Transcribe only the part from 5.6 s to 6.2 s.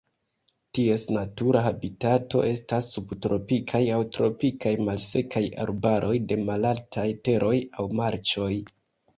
arbaroj